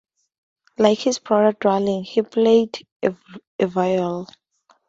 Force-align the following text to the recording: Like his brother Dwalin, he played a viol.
Like 0.79 0.97
his 0.97 1.19
brother 1.19 1.55
Dwalin, 1.61 2.03
he 2.03 2.23
played 2.23 2.87
a 3.03 3.13
viol. 3.63 4.25